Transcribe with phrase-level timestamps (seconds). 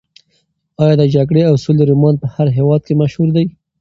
[0.81, 3.45] ایا د جګړې او سولې رومان په هر هېواد کې مشهور دی؟